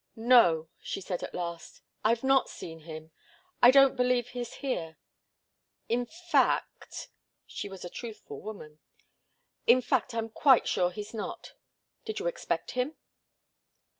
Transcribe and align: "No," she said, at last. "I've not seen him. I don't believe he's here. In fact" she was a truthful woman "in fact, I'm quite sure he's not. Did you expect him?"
"No," 0.15 0.67
she 0.79 0.99
said, 0.99 1.21
at 1.21 1.35
last. 1.35 1.83
"I've 2.03 2.23
not 2.23 2.49
seen 2.49 2.79
him. 2.79 3.11
I 3.61 3.69
don't 3.69 3.95
believe 3.95 4.29
he's 4.29 4.55
here. 4.65 4.97
In 5.89 6.07
fact" 6.07 7.09
she 7.45 7.69
was 7.69 7.85
a 7.85 7.87
truthful 7.91 8.41
woman 8.41 8.79
"in 9.67 9.79
fact, 9.79 10.15
I'm 10.15 10.29
quite 10.29 10.67
sure 10.67 10.89
he's 10.89 11.13
not. 11.13 11.53
Did 12.03 12.17
you 12.19 12.25
expect 12.25 12.71
him?" 12.71 12.95